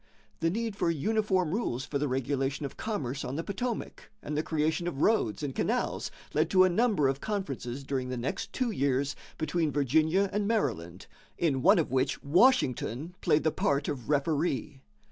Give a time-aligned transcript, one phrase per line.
[0.39, 4.41] The need for uniform rules for the regulation of commerce on the Potomac and the
[4.41, 8.71] creation of roads and canals led to a number of conferences during the next two
[8.71, 11.05] years between Virginia and Maryland,
[11.37, 14.81] in one of which Washington played the part of referee.